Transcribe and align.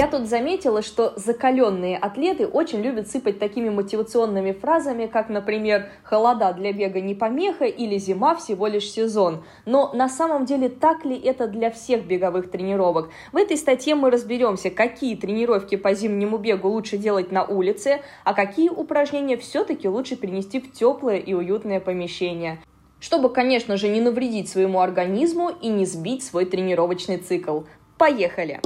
Я 0.00 0.06
тут 0.06 0.28
заметила, 0.28 0.80
что 0.80 1.12
закаленные 1.16 1.98
атлеты 1.98 2.46
очень 2.46 2.80
любят 2.80 3.10
сыпать 3.10 3.38
такими 3.38 3.68
мотивационными 3.68 4.52
фразами, 4.52 5.04
как, 5.04 5.28
например, 5.28 5.90
«холода 6.04 6.54
для 6.54 6.72
бега 6.72 7.02
не 7.02 7.14
помеха» 7.14 7.66
или 7.66 7.98
«зима 7.98 8.34
всего 8.34 8.66
лишь 8.66 8.90
сезон». 8.90 9.44
Но 9.66 9.92
на 9.92 10.08
самом 10.08 10.46
деле 10.46 10.70
так 10.70 11.04
ли 11.04 11.20
это 11.20 11.48
для 11.48 11.70
всех 11.70 12.06
беговых 12.06 12.50
тренировок? 12.50 13.10
В 13.32 13.36
этой 13.36 13.58
статье 13.58 13.94
мы 13.94 14.10
разберемся, 14.10 14.70
какие 14.70 15.16
тренировки 15.16 15.76
по 15.76 15.92
зимнему 15.92 16.38
бегу 16.38 16.70
лучше 16.70 16.96
делать 16.96 17.30
на 17.30 17.44
улице, 17.44 18.00
а 18.24 18.32
какие 18.32 18.70
упражнения 18.70 19.36
все-таки 19.36 19.86
лучше 19.86 20.16
перенести 20.16 20.60
в 20.60 20.72
теплое 20.72 21.18
и 21.18 21.34
уютное 21.34 21.78
помещение 21.78 22.58
чтобы, 23.02 23.30
конечно 23.30 23.78
же, 23.78 23.88
не 23.88 24.02
навредить 24.02 24.50
своему 24.50 24.80
организму 24.80 25.48
и 25.48 25.68
не 25.68 25.86
сбить 25.86 26.22
свой 26.22 26.44
тренировочный 26.44 27.16
цикл. 27.16 27.60
Поехали! 27.96 28.60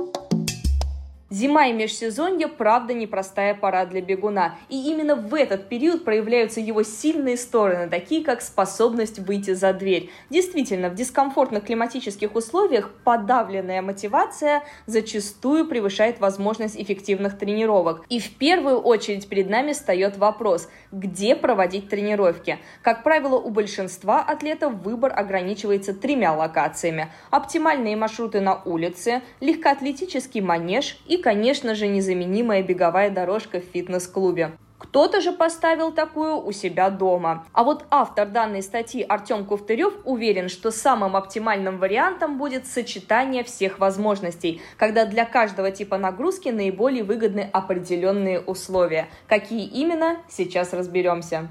Зима 1.31 1.69
и 1.69 1.73
межсезонье, 1.73 2.49
правда, 2.49 2.93
непростая 2.93 3.55
пора 3.55 3.87
для 3.87 4.03
бегуна. 4.03 4.57
И 4.69 4.91
именно 4.91 5.17
в 5.17 5.35
этот 5.35 5.71
период 5.71 6.05
проявляются 6.05 6.61
его 6.61 6.83
сильные 6.83 7.39
стороны, 7.39 7.89
такие 7.89 8.23
как 8.23 8.43
способность 8.43 9.19
выйти 9.19 9.55
за 9.55 9.73
дверь. 9.73 10.11
Действительно, 10.29 10.91
в 10.91 10.95
дискомфортных 10.95 11.65
климатических 11.65 12.35
условиях 12.37 12.91
подавленная 13.05 13.81
мотивация 13.81 14.65
зачастую 14.87 15.67
превышает 15.67 16.21
возможность 16.21 16.77
эффективных 16.77 17.39
тренировок. 17.39 18.05
И 18.11 18.21
в 18.21 18.37
первую 18.37 18.81
очередь 18.81 19.27
перед 19.27 19.49
нами 19.49 19.73
встает 19.73 20.19
вопрос, 20.19 20.69
где 20.93 21.35
проводить 21.35 21.89
тренировки. 21.89 22.59
Как 22.83 23.03
правило, 23.03 23.37
у 23.37 23.49
большинства 23.49 24.21
атлетов 24.21 24.75
выбор 24.75 25.13
ограничивается 25.17 25.95
тремя 25.95 26.35
локациями. 26.35 27.09
Оптимальные 27.31 27.97
маршруты 27.97 28.41
на 28.41 28.63
улице, 28.65 29.23
легкоатлетический 29.41 30.43
манеж 30.43 30.99
и 31.07 31.14
конечно 31.17 31.75
же, 31.75 31.87
незаменимая 31.87 32.63
беговая 32.63 33.11
дорожка 33.11 33.61
в 33.61 33.65
фитнес-клубе. 33.65 34.53
Кто-то 34.79 35.21
же 35.21 35.33
поставил 35.33 35.93
такую 35.93 36.37
у 36.37 36.53
себя 36.53 36.91
дома. 36.91 37.47
А 37.53 37.65
вот 37.65 37.87
автор 37.91 38.29
данной 38.29 38.63
статьи 38.63 39.03
Артем 39.03 39.47
Ковтырев 39.47 39.95
уверен, 40.05 40.49
что 40.49 40.71
самым 40.71 41.17
оптимальным 41.17 41.79
вариантом 41.79 42.37
будет 42.37 42.67
сочетание 42.67 43.45
всех 43.45 43.79
возможностей, 43.79 44.61
когда 44.77 45.07
для 45.07 45.25
каждого 45.25 45.71
типа 45.71 45.97
нагрузки 45.97 46.51
наиболее 46.51 47.03
выгодны 47.03 47.49
определенные 47.53 48.41
условия. 48.41 49.09
Какие 49.27 49.67
именно, 49.67 50.19
сейчас 50.29 50.75
разберемся. 50.75 51.49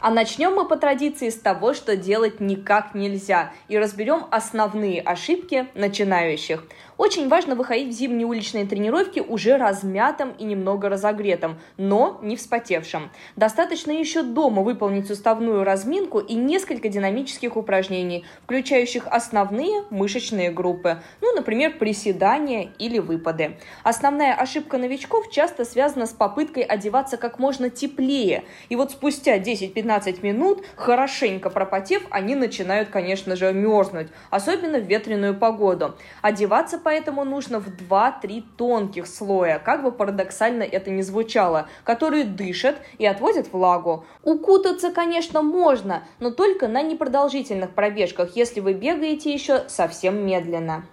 А 0.00 0.10
начнем 0.10 0.54
мы 0.54 0.66
по 0.66 0.76
традиции 0.76 1.28
с 1.28 1.40
того, 1.40 1.74
что 1.74 1.96
делать 1.96 2.38
никак 2.38 2.94
нельзя, 2.94 3.52
и 3.66 3.76
разберем 3.76 4.26
основные 4.30 5.00
ошибки 5.00 5.66
начинающих. 5.74 6.64
Очень 6.98 7.28
важно 7.28 7.54
выходить 7.54 7.94
в 7.94 7.96
зимние 7.96 8.26
уличные 8.26 8.66
тренировки 8.66 9.20
уже 9.20 9.56
размятым 9.56 10.32
и 10.32 10.42
немного 10.42 10.88
разогретым, 10.88 11.60
но 11.76 12.18
не 12.22 12.34
вспотевшим. 12.34 13.10
Достаточно 13.36 13.92
еще 13.92 14.24
дома 14.24 14.62
выполнить 14.62 15.06
суставную 15.06 15.62
разминку 15.62 16.18
и 16.18 16.34
несколько 16.34 16.88
динамических 16.88 17.56
упражнений, 17.56 18.24
включающих 18.42 19.06
основные 19.06 19.84
мышечные 19.90 20.50
группы, 20.50 21.00
ну, 21.20 21.32
например, 21.36 21.78
приседания 21.78 22.70
или 22.80 22.98
выпады. 22.98 23.58
Основная 23.84 24.34
ошибка 24.34 24.76
новичков 24.76 25.30
часто 25.30 25.64
связана 25.64 26.06
с 26.06 26.12
попыткой 26.12 26.64
одеваться 26.64 27.16
как 27.16 27.38
можно 27.38 27.70
теплее. 27.70 28.42
И 28.70 28.74
вот 28.74 28.90
спустя 28.90 29.38
10-15 29.38 30.18
минут, 30.26 30.64
хорошенько 30.74 31.48
пропотев, 31.48 32.04
они 32.10 32.34
начинают, 32.34 32.88
конечно 32.88 33.36
же, 33.36 33.52
мерзнуть, 33.52 34.08
особенно 34.30 34.80
в 34.80 34.88
ветреную 34.88 35.36
погоду. 35.36 35.94
Одеваться 36.22 36.80
поэтому 36.88 37.22
нужно 37.22 37.60
в 37.60 37.68
2-3 37.68 38.42
тонких 38.56 39.06
слоя, 39.06 39.58
как 39.58 39.82
бы 39.82 39.92
парадоксально 39.92 40.62
это 40.62 40.90
ни 40.90 41.02
звучало, 41.02 41.68
которые 41.84 42.24
дышат 42.24 42.76
и 42.96 43.04
отводят 43.04 43.52
влагу. 43.52 44.06
Укутаться, 44.22 44.90
конечно, 44.90 45.42
можно, 45.42 46.04
но 46.18 46.30
только 46.30 46.66
на 46.66 46.80
непродолжительных 46.80 47.74
пробежках, 47.74 48.36
если 48.36 48.60
вы 48.60 48.72
бегаете 48.72 49.30
еще 49.30 49.68
совсем 49.68 50.24
медленно. 50.24 50.86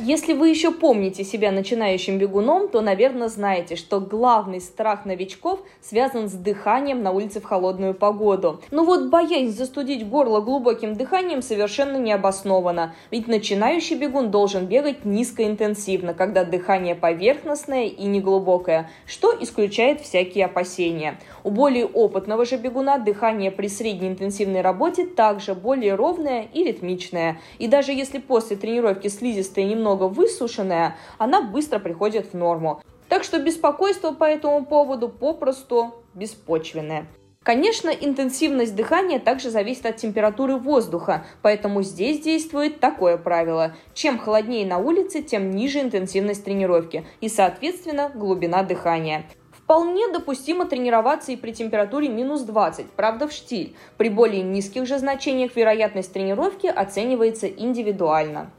Если 0.00 0.32
вы 0.32 0.50
еще 0.50 0.70
помните 0.70 1.24
себя 1.24 1.50
начинающим 1.50 2.18
бегуном, 2.18 2.68
то, 2.68 2.80
наверное, 2.80 3.26
знаете, 3.26 3.74
что 3.74 3.98
главный 4.00 4.60
страх 4.60 5.04
новичков 5.04 5.60
связан 5.80 6.28
с 6.28 6.34
дыханием 6.34 7.02
на 7.02 7.10
улице 7.10 7.40
в 7.40 7.44
холодную 7.44 7.94
погоду. 7.94 8.60
Но 8.70 8.84
вот 8.84 9.08
боязнь 9.08 9.56
застудить 9.56 10.08
горло 10.08 10.40
глубоким 10.40 10.94
дыханием 10.94 11.42
совершенно 11.42 11.96
не 11.96 12.12
обоснована, 12.12 12.94
ведь 13.10 13.26
начинающий 13.26 13.96
бегун 13.96 14.30
должен 14.30 14.66
бегать 14.66 15.04
низкоинтенсивно, 15.04 16.14
когда 16.14 16.44
дыхание 16.44 16.94
поверхностное 16.94 17.86
и 17.86 18.04
неглубокое, 18.04 18.88
что 19.04 19.34
исключает 19.40 20.00
всякие 20.00 20.44
опасения. 20.44 21.18
У 21.42 21.50
более 21.50 21.86
опытного 21.86 22.44
же 22.44 22.56
бегуна 22.56 22.98
дыхание 22.98 23.50
при 23.50 23.66
средней 23.66 24.08
интенсивной 24.08 24.60
работе 24.60 25.06
также 25.06 25.54
более 25.54 25.96
ровное 25.96 26.46
и 26.52 26.62
ритмичное. 26.62 27.40
И 27.58 27.66
даже 27.66 27.90
если 27.90 28.18
после 28.18 28.56
тренировки 28.56 29.08
слизистая 29.08 29.64
немного 29.64 29.87
немного 29.88 30.08
высушенная, 30.12 30.96
она 31.16 31.40
быстро 31.40 31.78
приходит 31.78 32.32
в 32.32 32.36
норму. 32.36 32.82
Так 33.08 33.24
что 33.24 33.38
беспокойство 33.38 34.12
по 34.12 34.24
этому 34.24 34.66
поводу 34.66 35.08
попросту 35.08 35.94
беспочвенное. 36.14 37.06
Конечно, 37.42 37.88
интенсивность 37.88 38.76
дыхания 38.76 39.18
также 39.18 39.48
зависит 39.48 39.86
от 39.86 39.96
температуры 39.96 40.56
воздуха, 40.56 41.24
поэтому 41.40 41.82
здесь 41.82 42.20
действует 42.20 42.80
такое 42.80 43.16
правило. 43.16 43.74
Чем 43.94 44.18
холоднее 44.18 44.66
на 44.66 44.76
улице, 44.76 45.22
тем 45.22 45.50
ниже 45.52 45.80
интенсивность 45.80 46.44
тренировки 46.44 47.06
и, 47.22 47.30
соответственно, 47.30 48.10
глубина 48.14 48.62
дыхания. 48.62 49.24
Вполне 49.68 50.08
допустимо 50.08 50.64
тренироваться 50.66 51.32
и 51.32 51.36
при 51.36 51.52
температуре 51.52 52.08
минус 52.08 52.42
20, 52.42 52.90
правда 52.90 53.28
в 53.28 53.32
штиль. 53.32 53.76
При 53.96 54.08
более 54.08 54.42
низких 54.42 54.86
же 54.86 54.98
значениях 54.98 55.56
вероятность 55.56 56.12
тренировки 56.12 56.66
оценивается 56.66 57.46
индивидуально. 57.48 58.50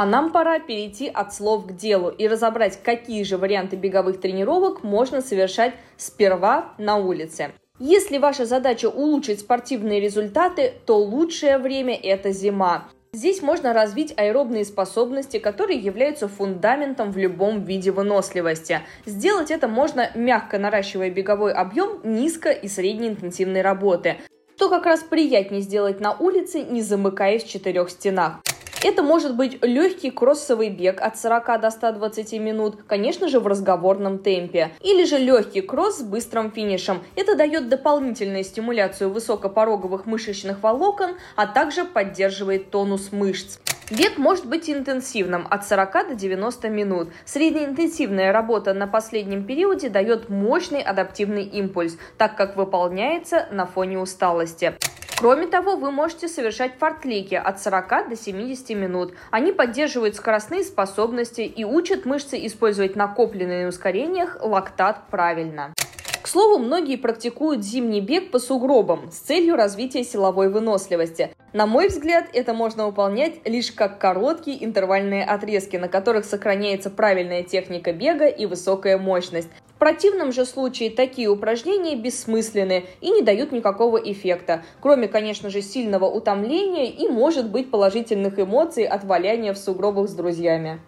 А 0.00 0.06
нам 0.06 0.32
пора 0.32 0.60
перейти 0.60 1.08
от 1.08 1.34
слов 1.34 1.66
к 1.66 1.72
делу 1.72 2.08
и 2.08 2.26
разобрать, 2.26 2.82
какие 2.82 3.22
же 3.22 3.36
варианты 3.36 3.76
беговых 3.76 4.18
тренировок 4.18 4.82
можно 4.82 5.20
совершать 5.20 5.74
сперва 5.98 6.72
на 6.78 6.96
улице. 6.96 7.52
Если 7.78 8.16
ваша 8.16 8.46
задача 8.46 8.86
улучшить 8.86 9.40
спортивные 9.40 10.00
результаты, 10.00 10.72
то 10.86 10.96
лучшее 10.96 11.58
время– 11.58 11.94
это 12.02 12.32
зима. 12.32 12.88
Здесь 13.12 13.42
можно 13.42 13.74
развить 13.74 14.14
аэробные 14.16 14.64
способности, 14.64 15.38
которые 15.38 15.78
являются 15.78 16.28
фундаментом 16.28 17.12
в 17.12 17.18
любом 17.18 17.64
виде 17.64 17.90
выносливости. 17.90 18.80
Сделать 19.04 19.50
это 19.50 19.68
можно, 19.68 20.10
мягко 20.14 20.58
наращивая 20.58 21.10
беговой 21.10 21.52
объем 21.52 22.00
низко- 22.04 22.52
и 22.52 22.68
среднеинтенсивной 22.68 23.60
работы, 23.60 24.16
что 24.56 24.70
как 24.70 24.86
раз 24.86 25.00
приятнее 25.02 25.60
сделать 25.60 26.00
на 26.00 26.14
улице, 26.14 26.62
не 26.62 26.80
замыкаясь 26.80 27.44
в 27.44 27.48
четырех 27.48 27.90
стенах. 27.90 28.40
Это 28.82 29.02
может 29.02 29.36
быть 29.36 29.62
легкий 29.62 30.10
кроссовый 30.10 30.70
бег 30.70 31.02
от 31.02 31.18
40 31.18 31.60
до 31.60 31.70
120 31.70 32.32
минут, 32.40 32.76
конечно 32.86 33.28
же 33.28 33.38
в 33.38 33.46
разговорном 33.46 34.18
темпе. 34.18 34.70
Или 34.80 35.04
же 35.04 35.18
легкий 35.18 35.60
кросс 35.60 35.98
с 35.98 36.02
быстрым 36.02 36.50
финишем. 36.50 37.02
Это 37.14 37.36
дает 37.36 37.68
дополнительную 37.68 38.42
стимуляцию 38.42 39.10
высокопороговых 39.10 40.06
мышечных 40.06 40.62
волокон, 40.62 41.16
а 41.36 41.46
также 41.46 41.84
поддерживает 41.84 42.70
тонус 42.70 43.12
мышц. 43.12 43.58
Бег 43.90 44.16
может 44.16 44.46
быть 44.46 44.70
интенсивным 44.70 45.46
от 45.50 45.66
40 45.66 46.08
до 46.08 46.14
90 46.14 46.68
минут. 46.70 47.08
Среднеинтенсивная 47.26 48.32
работа 48.32 48.72
на 48.72 48.86
последнем 48.86 49.44
периоде 49.44 49.90
дает 49.90 50.30
мощный 50.30 50.80
адаптивный 50.80 51.44
импульс, 51.44 51.98
так 52.16 52.34
как 52.34 52.56
выполняется 52.56 53.46
на 53.50 53.66
фоне 53.66 53.98
усталости. 53.98 54.74
Кроме 55.20 55.46
того, 55.46 55.76
вы 55.76 55.90
можете 55.90 56.28
совершать 56.28 56.72
фортлики 56.78 57.34
от 57.34 57.60
40 57.60 58.08
до 58.08 58.16
70 58.16 58.70
минут. 58.70 59.12
Они 59.30 59.52
поддерживают 59.52 60.16
скоростные 60.16 60.64
способности 60.64 61.42
и 61.42 61.62
учат 61.62 62.06
мышцы 62.06 62.38
использовать 62.46 62.96
накопленные 62.96 63.64
на 63.64 63.68
ускорениях 63.68 64.38
лактат 64.40 65.08
правильно. 65.10 65.74
К 66.22 66.26
слову, 66.26 66.58
многие 66.58 66.96
практикуют 66.96 67.62
зимний 67.62 68.00
бег 68.00 68.30
по 68.30 68.38
сугробам 68.38 69.10
с 69.10 69.16
целью 69.16 69.56
развития 69.56 70.04
силовой 70.04 70.48
выносливости. 70.48 71.34
На 71.52 71.66
мой 71.66 71.88
взгляд, 71.88 72.26
это 72.32 72.54
можно 72.54 72.86
выполнять 72.86 73.44
лишь 73.44 73.72
как 73.72 73.98
короткие 73.98 74.64
интервальные 74.64 75.24
отрезки, 75.24 75.76
на 75.76 75.88
которых 75.88 76.24
сохраняется 76.24 76.90
правильная 76.90 77.42
техника 77.42 77.92
бега 77.92 78.28
и 78.28 78.46
высокая 78.46 78.98
мощность. 78.98 79.48
противном 79.80 80.30
же 80.30 80.44
случае 80.44 80.90
такие 80.90 81.28
упражнения 81.28 81.96
бессмысленны 81.96 82.84
и 83.00 83.10
не 83.10 83.22
дают 83.22 83.50
никакого 83.50 83.96
эффекта, 83.96 84.62
кроме, 84.80 85.08
конечно 85.08 85.50
же, 85.50 85.60
сильного 85.60 86.04
утомления 86.04 86.88
и, 86.88 87.08
может 87.08 87.50
быть, 87.50 87.70
положительных 87.72 88.38
эмоций 88.38 88.84
от 88.84 89.02
валяния 89.02 89.52
в 89.52 89.58
сугробах 89.58 90.08
с 90.08 90.12
друзьями. 90.12 90.78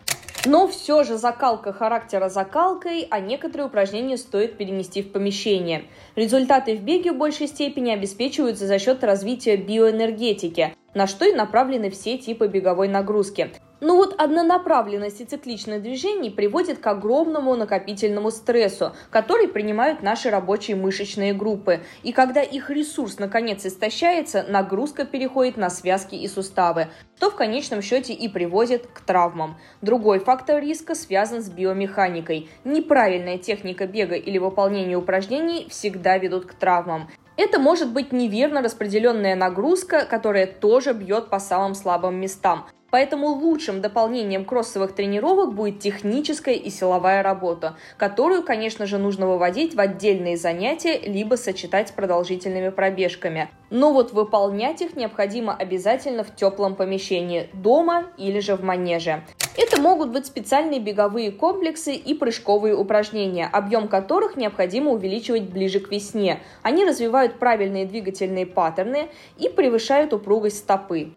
Но 0.45 0.67
все 0.67 1.05
же 1.05 1.19
закалка 1.19 1.73
характера 1.73 2.29
закалкой, 2.29 3.07
а 3.11 3.21
некоторые 3.21 3.69
упражнения 3.69 4.17
стоит 4.17 4.57
перенести 4.57 5.01
в 5.01 5.13
помещение. 5.13 5.85
Результаты 6.17 6.77
в 6.77 6.83
беге 6.83 7.13
в 7.13 7.17
большей 7.17 7.47
степени 7.47 7.93
обеспечиваются 7.93 8.67
за 8.67 8.81
счет 8.81 9.05
развития 9.05 9.57
биоэнергетики, 9.57 10.75
на 10.95 11.07
что 11.07 11.25
и 11.25 11.33
направлены 11.33 11.91
все 11.91 12.19
типы 12.19 12.49
беговой 12.49 12.89
нагрузки. 12.89 13.53
Но 13.83 13.97
вот 13.97 14.15
однонаправленность 14.17 15.21
и 15.21 15.25
цикличность 15.25 15.83
движений 15.83 16.31
приводит 16.31 16.79
к 16.79 16.87
огромному 16.87 17.57
накопительному 17.57 18.31
стрессу, 18.31 18.93
который 19.11 19.49
принимают 19.49 20.05
наши 20.05 20.31
рабочие 20.31 20.77
мышечные 20.77 21.35
группы. 21.35 21.81
И 22.05 22.13
когда 22.13 22.43
их 22.43 22.71
ресурс 22.71 23.19
наконец 23.19 23.67
истощается, 23.67 24.47
нагрузка 24.49 25.05
переходит 25.05 25.57
на 25.57 25.69
связки 25.69 26.15
и 26.15 26.29
суставы, 26.29 26.91
что 27.17 27.33
в 27.33 27.35
конечном 27.35 27.83
счете 27.83 28.13
и 28.13 28.29
приводит 28.29 28.87
к 28.87 29.01
травмам. 29.01 29.59
Другой 29.81 30.21
фактор 30.21 30.63
риска 30.63 30.95
связан 30.95 31.43
с 31.43 31.51
биомеханикой. 31.51 32.49
Неправильная 32.63 33.39
техника 33.39 33.89
бега 33.89 34.15
или 34.15 34.39
выполнения 34.39 34.97
упражнений 34.97 35.67
всегда 35.69 36.19
ведут 36.19 36.47
к 36.47 36.55
травмам. 36.55 37.11
Это 37.37 37.59
может 37.59 37.93
быть 37.93 38.13
неверно 38.13 38.63
распределенная 38.63 39.35
нагрузка, 39.35 40.05
которая 40.05 40.47
тоже 40.47 40.93
бьет 40.93 41.31
по 41.31 41.41
самым 41.41 41.75
слабым 41.75 42.15
местам. 42.15 42.67
Поэтому 42.93 43.29
лучшим 43.29 43.81
дополнением 43.81 44.45
кроссовых 44.45 44.95
тренировок 44.95 45.55
будет 45.55 45.81
техническая 45.81 46.57
и 46.57 46.69
силовая 46.69 47.23
работа, 47.23 47.75
которую, 47.97 48.43
конечно 48.43 48.85
же, 48.85 48.99
нужно 48.99 49.27
выводить 49.27 49.75
в 49.75 49.81
отдельные 49.81 50.37
занятия, 50.37 50.99
либо 50.99 51.37
сочетать 51.37 51.89
с 51.89 51.93
продолжительными 51.93 52.69
пробежками. 52.69 53.49
Но 53.71 53.95
вот 53.95 54.13
выполнять 54.13 54.83
их 54.83 54.95
необходимо 54.95 55.55
обязательно 55.55 56.23
в 56.23 56.37
теплом 56.37 56.75
помещении, 56.75 57.49
дома 57.55 58.09
или 58.19 58.41
же 58.41 58.57
в 58.57 58.63
манеже. 58.63 59.23
Это 59.57 59.81
могут 59.81 60.11
быть 60.11 60.27
специальные 60.27 60.81
беговые 60.81 61.33
комплексы 61.33 61.95
и 61.95 62.13
прыжковые 62.13 62.77
упражнения, 62.77 63.49
объем 63.51 63.89
которых 63.89 64.37
необходимо 64.37 64.91
увеличивать 64.91 65.45
ближе 65.45 65.81
к 65.81 65.91
весне. 65.91 66.41
Они 66.61 66.85
развивают 66.85 67.39
правильные 67.39 67.87
двигательные 67.87 68.45
паттерны 68.45 69.09
и 69.39 69.49
превышают 69.49 70.13
упругость 70.13 70.59
стопы. 70.59 71.13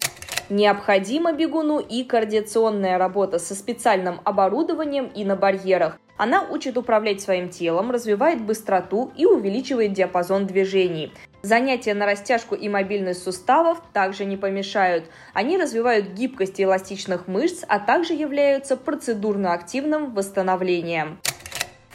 Необходима 0.49 1.33
бегуну 1.33 1.79
и 1.79 2.03
координационная 2.03 2.99
работа 2.99 3.39
со 3.39 3.55
специальным 3.55 4.21
оборудованием 4.23 5.07
и 5.07 5.25
на 5.25 5.35
барьерах. 5.35 5.97
Она 6.17 6.43
учит 6.43 6.77
управлять 6.77 7.19
своим 7.19 7.49
телом, 7.49 7.89
развивает 7.89 8.41
быстроту 8.41 9.11
и 9.17 9.25
увеличивает 9.25 9.93
диапазон 9.93 10.45
движений. 10.45 11.11
Занятия 11.41 11.95
на 11.95 12.05
растяжку 12.05 12.53
и 12.53 12.69
мобильность 12.69 13.23
суставов 13.23 13.81
также 13.91 14.23
не 14.25 14.37
помешают. 14.37 15.05
Они 15.33 15.57
развивают 15.57 16.09
гибкость 16.09 16.61
эластичных 16.61 17.27
мышц, 17.27 17.63
а 17.67 17.79
также 17.79 18.13
являются 18.13 18.77
процедурно 18.77 19.51
активным 19.53 20.13
восстановлением. 20.13 21.19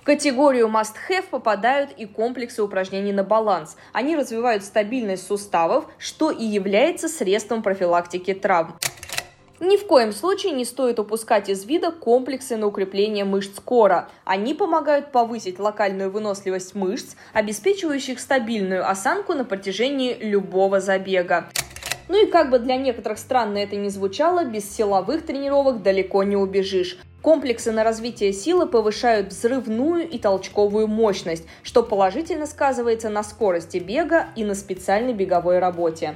В 0.00 0.02
категорию 0.02 0.68
must-have 0.68 1.26
попадают 1.30 1.90
и 1.98 2.06
комплексы 2.06 2.62
упражнений 2.62 3.12
на 3.12 3.22
баланс. 3.22 3.76
Они 3.92 4.16
развивают 4.16 4.64
стабильность 4.64 5.26
суставов, 5.26 5.84
что 5.98 6.30
и 6.30 6.42
является 6.42 7.06
средством 7.06 7.62
профилактики 7.62 8.32
травм. 8.32 8.78
Ни 9.60 9.76
в 9.76 9.86
коем 9.86 10.12
случае 10.12 10.52
не 10.52 10.64
стоит 10.64 10.98
упускать 10.98 11.50
из 11.50 11.66
вида 11.66 11.90
комплексы 11.90 12.56
на 12.56 12.66
укрепление 12.66 13.26
мышц 13.26 13.60
кора. 13.62 14.08
Они 14.24 14.54
помогают 14.54 15.12
повысить 15.12 15.58
локальную 15.58 16.10
выносливость 16.10 16.74
мышц, 16.74 17.14
обеспечивающих 17.34 18.20
стабильную 18.20 18.88
осанку 18.88 19.34
на 19.34 19.44
протяжении 19.44 20.14
любого 20.14 20.80
забега. 20.80 21.50
Ну 22.08 22.26
и 22.26 22.30
как 22.30 22.48
бы 22.48 22.58
для 22.58 22.76
некоторых 22.76 23.18
странно 23.18 23.58
это 23.58 23.76
ни 23.76 23.90
звучало, 23.90 24.46
без 24.46 24.74
силовых 24.74 25.26
тренировок 25.26 25.82
далеко 25.82 26.22
не 26.22 26.36
убежишь. 26.36 26.96
Комплексы 27.22 27.70
на 27.70 27.84
развитие 27.84 28.32
силы 28.32 28.66
повышают 28.66 29.28
взрывную 29.28 30.08
и 30.08 30.18
толчковую 30.18 30.88
мощность, 30.88 31.44
что 31.62 31.82
положительно 31.82 32.46
сказывается 32.46 33.10
на 33.10 33.22
скорости 33.22 33.76
бега 33.76 34.28
и 34.36 34.44
на 34.44 34.54
специальной 34.54 35.12
беговой 35.12 35.58
работе. 35.58 36.14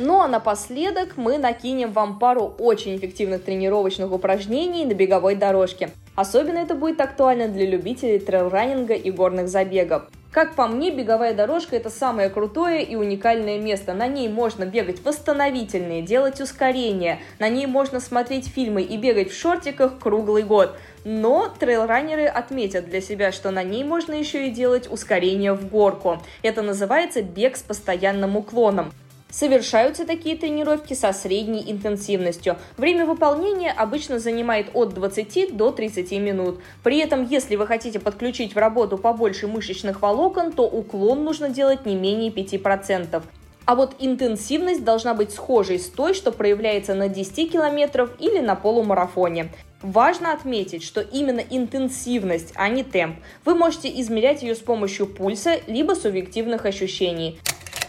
Ну 0.00 0.20
а 0.20 0.26
напоследок 0.26 1.16
мы 1.16 1.38
накинем 1.38 1.92
вам 1.92 2.18
пару 2.18 2.52
очень 2.58 2.96
эффективных 2.96 3.44
тренировочных 3.44 4.10
упражнений 4.10 4.84
на 4.84 4.94
беговой 4.94 5.36
дорожке. 5.36 5.90
Особенно 6.16 6.58
это 6.58 6.74
будет 6.74 7.00
актуально 7.00 7.46
для 7.46 7.66
любителей 7.66 8.18
трейл-раннинга 8.18 8.94
и 8.94 9.12
горных 9.12 9.48
забегов. 9.48 10.02
Как 10.30 10.54
по 10.56 10.68
мне, 10.68 10.90
беговая 10.90 11.32
дорожка– 11.32 11.74
это 11.76 11.88
самое 11.88 12.28
крутое 12.28 12.82
и 12.82 12.96
уникальное 12.96 13.58
место. 13.58 13.94
На 13.94 14.06
ней 14.06 14.28
можно 14.28 14.66
бегать 14.66 15.02
восстановительные, 15.02 16.02
делать 16.02 16.40
ускорения, 16.42 17.20
на 17.38 17.48
ней 17.48 17.66
можно 17.66 17.98
смотреть 17.98 18.46
фильмы 18.46 18.82
и 18.82 18.98
бегать 18.98 19.30
в 19.30 19.38
шортиках 19.38 19.98
круглый 19.98 20.42
год. 20.42 20.76
Но 21.04 21.48
трейлранеры 21.48 22.26
отметят 22.26 22.90
для 22.90 23.00
себя, 23.00 23.32
что 23.32 23.50
на 23.50 23.62
ней 23.62 23.84
можно 23.84 24.12
еще 24.12 24.48
и 24.48 24.50
делать 24.50 24.90
ускорение 24.92 25.54
в 25.54 25.66
горку. 25.66 26.20
Это 26.42 26.60
называется 26.60 27.22
бег 27.22 27.56
с 27.56 27.62
постоянным 27.62 28.36
уклоном. 28.36 28.92
Совершаются 29.30 30.06
такие 30.06 30.36
тренировки 30.36 30.94
со 30.94 31.12
средней 31.12 31.70
интенсивностью. 31.70 32.56
Время 32.78 33.04
выполнения 33.04 33.70
обычно 33.70 34.18
занимает 34.18 34.70
от 34.72 34.94
20 34.94 35.54
до 35.54 35.70
30 35.70 36.12
минут. 36.12 36.60
При 36.82 36.98
этом, 36.98 37.26
если 37.26 37.56
вы 37.56 37.66
хотите 37.66 38.00
подключить 38.00 38.54
в 38.54 38.58
работу 38.58 38.96
побольше 38.96 39.46
мышечных 39.46 40.00
волокон, 40.00 40.52
то 40.52 40.62
уклон 40.62 41.24
нужно 41.24 41.50
делать 41.50 41.84
не 41.84 41.94
менее 41.94 42.30
5%. 42.30 43.22
А 43.66 43.74
вот 43.74 43.96
интенсивность 43.98 44.82
должна 44.82 45.12
быть 45.12 45.30
схожей 45.30 45.78
с 45.78 45.90
той, 45.90 46.14
что 46.14 46.32
проявляется 46.32 46.94
на 46.94 47.08
10 47.08 47.52
километров 47.52 48.12
или 48.18 48.38
на 48.38 48.54
полумарафоне. 48.54 49.50
Важно 49.82 50.32
отметить, 50.32 50.82
что 50.82 51.02
именно 51.02 51.40
интенсивность, 51.50 52.52
а 52.54 52.70
не 52.70 52.82
темп. 52.82 53.18
Вы 53.44 53.54
можете 53.54 53.88
измерять 54.00 54.42
ее 54.42 54.54
с 54.54 54.60
помощью 54.60 55.06
пульса, 55.06 55.60
либо 55.66 55.92
субъективных 55.92 56.64
ощущений. 56.64 57.38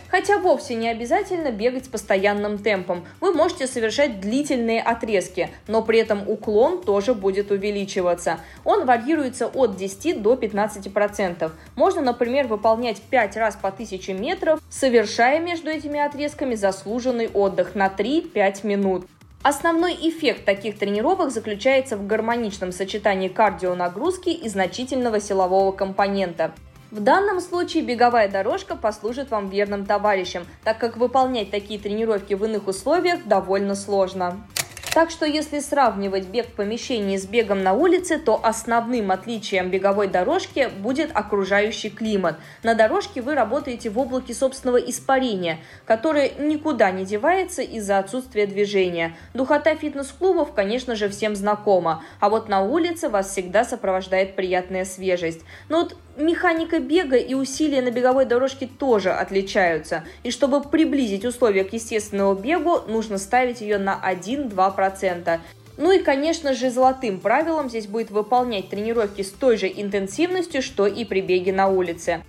Хотя 0.10 0.40
вовсе 0.40 0.76
не 0.76 0.90
обязательно 0.90 1.52
бегать 1.52 1.86
с 1.86 1.88
постоянным 1.88 2.58
темпом. 2.58 3.06
Вы 3.22 3.34
можете 3.34 3.68
совершать 3.68 4.20
длительные 4.20 4.82
отрезки, 4.82 5.50
но 5.68 5.84
при 5.84 6.00
этом 6.00 6.28
уклон 6.28 6.82
тоже 6.82 7.14
будет 7.14 7.52
увеличиваться. 7.52 8.40
Он 8.64 8.86
варьируется 8.86 9.48
от 9.48 9.76
10 9.76 10.22
до 10.22 10.34
15%. 10.34 11.52
Можно, 11.76 12.02
например, 12.02 12.48
выполнять 12.48 13.02
5 13.02 13.38
раз 13.38 13.56
по 13.56 13.70
1000 13.70 14.14
метров, 14.14 14.60
совершая 14.70 15.40
между 15.40 15.70
этими 15.70 16.00
отрезками 16.00 16.56
заслуженный 16.56 17.28
отдых 17.28 17.76
на 17.76 17.88
3-5 17.88 18.66
минут. 18.66 19.06
Основной 19.42 19.94
эффект 19.94 20.44
таких 20.44 20.78
тренировок 20.78 21.32
заключается 21.32 21.96
в 21.96 22.06
гармоничном 22.06 22.74
сочетании 22.74 23.30
кардионагрузки 23.30 24.30
и 24.30 24.50
значительного 24.50 25.22
силового 25.22 25.72
компонента. 25.72 26.54
В 26.92 27.02
данном 27.02 27.40
случае 27.40 27.84
беговая 27.84 28.28
дорожка 28.28 28.76
послужит 28.76 29.30
вам 29.30 29.50
верным 29.50 29.86
товарищем, 29.86 30.48
так 30.64 30.80
как 30.80 30.98
выполнять 30.98 31.52
такие 31.52 31.80
тренировки 31.80 32.34
в 32.34 32.44
иных 32.44 32.68
условиях 32.68 33.26
довольно 33.26 33.76
сложно. 33.76 34.42
Так 34.92 35.12
что 35.12 35.28
если 35.28 35.60
сравнивать 35.60 36.26
бег 36.26 36.48
в 36.48 36.54
помещении 36.54 37.16
с 37.16 37.28
бегом 37.28 37.62
на 37.62 37.74
улице, 37.74 38.18
то 38.18 38.40
основным 38.44 39.12
отличием 39.12 39.70
беговой 39.70 40.08
дорожки 40.08 40.68
будет 40.80 41.12
окружающий 41.14 41.92
климат. 41.92 42.38
На 42.64 42.74
дорожке 42.74 43.22
вы 43.22 43.36
работаете 43.36 43.92
в 43.92 44.00
облаке 44.00 44.34
собственного 44.34 44.78
испарения, 44.78 45.60
которое 45.86 46.32
никуда 46.40 46.90
не 46.90 47.06
девается 47.06 47.62
из-за 47.62 48.00
отсутствия 48.00 48.48
движения. 48.48 49.16
Духота 49.36 49.76
фитнес-клубов, 49.76 50.54
конечно 50.54 50.96
же, 50.96 51.08
всем 51.08 51.36
знакома, 51.36 52.04
а 52.20 52.32
вот 52.32 52.50
на 52.50 52.62
улице 52.62 53.10
вас 53.10 53.30
всегда 53.30 53.66
сопровождает 53.66 54.36
приятная 54.36 54.86
свежесть. 54.86 55.42
Но 55.70 55.82
вот 55.82 55.96
механика 56.20 56.80
бега 56.80 57.18
и 57.18 57.34
усилия 57.34 57.82
на 57.82 57.92
беговой 57.92 58.26
дорожке 58.26 58.68
тоже 58.68 59.12
отличаются. 59.12 60.04
И 60.24 60.32
чтобы 60.32 60.62
приблизить 60.62 61.26
условия 61.26 61.64
к 61.64 61.74
естественному 61.74 62.36
бегу, 62.36 62.80
нужно 62.88 63.18
ставить 63.18 63.62
ее 63.62 63.78
на 63.78 64.00
1-2%. 64.04 65.40
Ну 65.78 65.92
и, 65.92 66.00
конечно 66.00 66.54
же, 66.54 66.70
золотым 66.70 67.20
правилом 67.20 67.70
здесь 67.70 67.88
будет 67.88 68.12
выполнять 68.12 68.70
тренировки 68.70 69.22
с 69.22 69.32
той 69.32 69.58
же 69.58 69.68
интенсивностью, 69.68 70.62
что 70.62 70.86
и 70.88 71.06
при 71.06 71.22
беге 71.22 71.54
на 71.54 71.68
улице. 71.68 72.22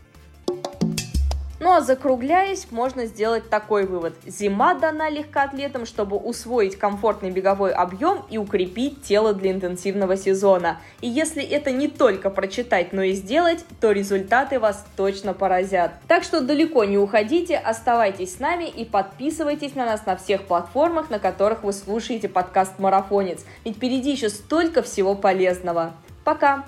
Ну 1.60 1.72
а 1.72 1.82
закругляясь, 1.82 2.68
можно 2.70 3.04
сделать 3.04 3.50
такой 3.50 3.84
вывод. 3.84 4.14
Зима 4.26 4.72
дана 4.72 5.10
легкоатлетам, 5.10 5.84
чтобы 5.84 6.16
усвоить 6.16 6.76
комфортный 6.76 7.30
беговой 7.30 7.72
объем 7.72 8.24
и 8.30 8.38
укрепить 8.38 9.02
тело 9.02 9.34
для 9.34 9.52
интенсивного 9.52 10.16
сезона. 10.16 10.80
И 11.02 11.06
если 11.06 11.44
это 11.44 11.70
не 11.70 11.88
только 11.88 12.30
прочитать, 12.30 12.94
но 12.94 13.02
и 13.02 13.12
сделать, 13.12 13.62
то 13.78 13.92
результаты 13.92 14.58
вас 14.58 14.86
точно 14.96 15.34
поразят. 15.34 15.92
Так 16.08 16.24
что 16.24 16.40
далеко 16.40 16.84
не 16.84 16.96
уходите, 16.96 17.58
оставайтесь 17.58 18.36
с 18.36 18.40
нами 18.40 18.64
и 18.64 18.86
подписывайтесь 18.86 19.74
на 19.74 19.84
нас 19.84 20.06
на 20.06 20.16
всех 20.16 20.44
платформах, 20.44 21.10
на 21.10 21.18
которых 21.18 21.62
вы 21.62 21.74
слушаете 21.74 22.30
подкаст 22.30 22.78
«Марафонец». 22.78 23.44
Ведь 23.66 23.76
впереди 23.76 24.12
еще 24.12 24.30
столько 24.30 24.80
всего 24.80 25.14
полезного. 25.14 25.92
Пока! 26.24 26.64